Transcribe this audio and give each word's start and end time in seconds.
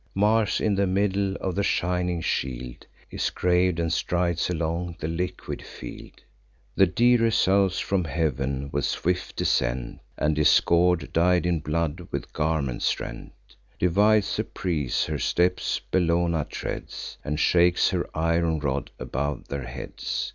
Mars 0.15 0.59
in 0.59 0.73
the 0.73 0.87
middle 0.87 1.35
of 1.35 1.53
the 1.53 1.61
shining 1.61 2.21
shield 2.21 2.87
Is 3.11 3.29
grav'd, 3.29 3.79
and 3.79 3.93
strides 3.93 4.49
along 4.49 4.95
the 4.99 5.07
liquid 5.07 5.61
field. 5.61 6.23
The 6.75 6.87
Dirae 6.87 7.29
souse 7.31 7.77
from 7.77 8.05
heav'n 8.05 8.71
with 8.73 8.83
swift 8.85 9.35
descent; 9.35 9.99
And 10.17 10.35
Discord, 10.35 11.13
dyed 11.13 11.45
in 11.45 11.59
blood, 11.59 12.07
with 12.09 12.33
garments 12.33 12.99
rent, 12.99 13.33
Divides 13.77 14.37
the 14.37 14.43
prease: 14.43 15.05
her 15.05 15.19
steps 15.19 15.79
Bellona 15.91 16.45
treads, 16.49 17.19
And 17.23 17.39
shakes 17.39 17.89
her 17.91 18.09
iron 18.15 18.57
rod 18.57 18.89
above 18.97 19.49
their 19.49 19.67
heads. 19.67 20.29